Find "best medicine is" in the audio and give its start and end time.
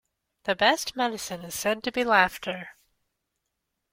0.55-1.53